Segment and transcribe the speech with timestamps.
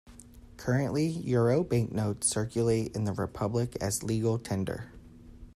[0.57, 4.89] Currently euro banknotes circulate in the Republic as legal tender.